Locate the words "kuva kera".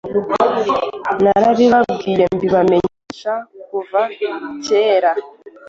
3.69-5.11